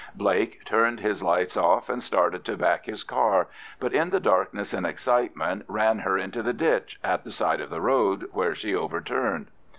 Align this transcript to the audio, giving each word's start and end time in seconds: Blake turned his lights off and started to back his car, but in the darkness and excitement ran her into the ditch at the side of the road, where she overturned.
Blake 0.15 0.65
turned 0.65 0.99
his 0.99 1.21
lights 1.21 1.55
off 1.55 1.87
and 1.87 2.01
started 2.01 2.43
to 2.43 2.57
back 2.57 2.87
his 2.87 3.03
car, 3.03 3.47
but 3.79 3.93
in 3.93 4.09
the 4.09 4.19
darkness 4.19 4.73
and 4.73 4.83
excitement 4.83 5.63
ran 5.67 5.99
her 5.99 6.17
into 6.17 6.41
the 6.41 6.53
ditch 6.53 6.99
at 7.03 7.23
the 7.23 7.29
side 7.29 7.61
of 7.61 7.69
the 7.69 7.81
road, 7.81 8.27
where 8.31 8.55
she 8.55 8.73
overturned. 8.73 9.51